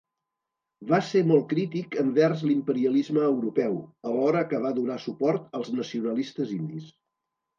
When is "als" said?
5.59-5.71